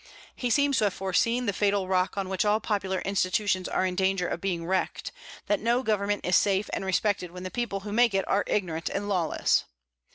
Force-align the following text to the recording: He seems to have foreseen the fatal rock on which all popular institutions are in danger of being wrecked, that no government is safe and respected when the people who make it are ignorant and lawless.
He 0.35 0.49
seems 0.49 0.79
to 0.79 0.85
have 0.85 0.95
foreseen 0.95 1.45
the 1.45 1.53
fatal 1.53 1.87
rock 1.87 2.17
on 2.17 2.27
which 2.27 2.43
all 2.43 2.59
popular 2.59 3.01
institutions 3.01 3.67
are 3.67 3.85
in 3.85 3.93
danger 3.95 4.27
of 4.27 4.41
being 4.41 4.65
wrecked, 4.65 5.11
that 5.45 5.59
no 5.59 5.83
government 5.83 6.25
is 6.25 6.35
safe 6.35 6.71
and 6.73 6.83
respected 6.83 7.29
when 7.29 7.43
the 7.43 7.51
people 7.51 7.81
who 7.81 7.91
make 7.91 8.15
it 8.15 8.27
are 8.27 8.43
ignorant 8.47 8.89
and 8.89 9.07
lawless. 9.07 9.65